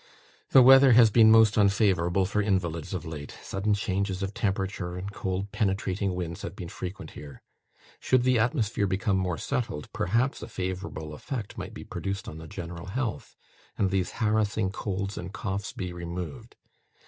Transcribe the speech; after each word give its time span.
The 0.49 0.63
weather 0.63 0.93
has 0.93 1.11
been 1.11 1.29
most 1.29 1.57
unfavourable 1.57 2.25
for 2.25 2.41
invalids 2.41 2.95
of 2.95 3.05
late; 3.05 3.35
sudden 3.43 3.75
changes 3.75 4.23
of 4.23 4.33
temperature, 4.33 4.97
and 4.97 5.11
cold 5.11 5.51
penetrating 5.51 6.15
winds 6.15 6.41
have 6.41 6.55
been 6.55 6.69
frequent 6.69 7.11
here. 7.11 7.43
Should 7.99 8.23
the 8.23 8.39
atmosphere 8.39 8.87
become 8.87 9.17
more 9.17 9.37
settled, 9.37 9.93
perhaps 9.93 10.41
a 10.41 10.47
favourable 10.47 11.13
effect 11.13 11.55
might 11.55 11.75
be 11.75 11.83
produced 11.83 12.27
on 12.27 12.39
the 12.39 12.47
general 12.47 12.87
health, 12.87 13.35
and 13.77 13.91
these 13.91 14.13
harassing 14.13 14.71
colds 14.71 15.19
and 15.19 15.31
coughs 15.35 15.71
be 15.71 15.93
removed. 15.93 16.55